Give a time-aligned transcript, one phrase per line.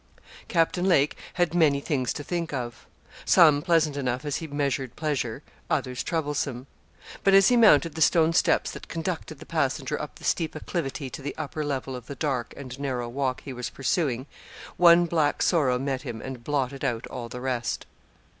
[0.47, 2.87] Captain Lake had many things to think of.
[3.23, 6.65] Some pleasant enough as he measured pleasure, others troublesome.
[7.23, 11.11] But as he mounted the stone steps that conducted the passenger up the steep acclivity
[11.11, 14.25] to the upper level of the dark and narrow walk he was pursuing,
[14.75, 17.85] one black sorrow met him and blotted out all the rest.